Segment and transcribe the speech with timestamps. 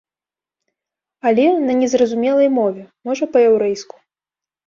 [1.31, 3.95] Але на незразумелай мове, можа, па-яўрэйску.